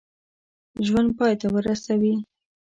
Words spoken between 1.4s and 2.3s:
ته ورسوي.